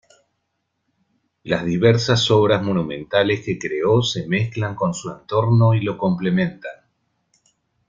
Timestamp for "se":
4.01-4.25